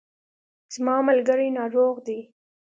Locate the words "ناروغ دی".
1.57-2.19